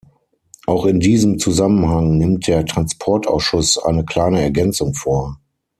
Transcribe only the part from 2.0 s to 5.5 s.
nimmt der Transportausschuss eine kleine Ergänzung vor.